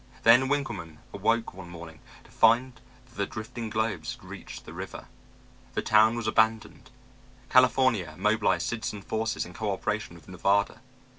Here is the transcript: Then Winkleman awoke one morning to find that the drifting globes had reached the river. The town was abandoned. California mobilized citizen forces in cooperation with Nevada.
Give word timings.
Then 0.23 0.47
Winkleman 0.47 0.97
awoke 1.13 1.53
one 1.53 1.69
morning 1.69 1.99
to 2.23 2.31
find 2.31 2.73
that 3.05 3.17
the 3.17 3.27
drifting 3.27 3.69
globes 3.69 4.15
had 4.15 4.23
reached 4.25 4.65
the 4.65 4.73
river. 4.73 5.05
The 5.75 5.83
town 5.83 6.15
was 6.15 6.25
abandoned. 6.25 6.89
California 7.49 8.15
mobilized 8.17 8.65
citizen 8.65 9.03
forces 9.03 9.45
in 9.45 9.53
cooperation 9.53 10.15
with 10.15 10.27
Nevada. 10.27 10.81